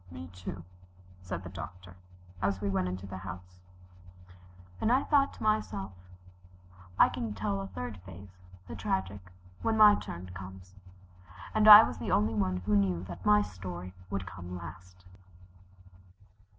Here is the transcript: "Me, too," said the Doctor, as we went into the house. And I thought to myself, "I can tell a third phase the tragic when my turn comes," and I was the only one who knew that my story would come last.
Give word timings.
"Me, 0.09 0.25
too," 0.33 0.63
said 1.21 1.43
the 1.43 1.49
Doctor, 1.49 1.95
as 2.41 2.59
we 2.59 2.71
went 2.71 2.87
into 2.87 3.05
the 3.05 3.19
house. 3.19 3.61
And 4.81 4.91
I 4.91 5.03
thought 5.03 5.31
to 5.33 5.43
myself, 5.43 5.91
"I 6.97 7.07
can 7.07 7.35
tell 7.35 7.61
a 7.61 7.67
third 7.67 7.97
phase 7.97 8.39
the 8.67 8.75
tragic 8.75 9.31
when 9.61 9.77
my 9.77 9.93
turn 9.93 10.31
comes," 10.33 10.73
and 11.53 11.67
I 11.67 11.83
was 11.83 11.99
the 11.99 12.09
only 12.09 12.33
one 12.33 12.61
who 12.65 12.75
knew 12.75 13.03
that 13.03 13.27
my 13.27 13.43
story 13.43 13.93
would 14.09 14.25
come 14.25 14.57
last. 14.57 15.05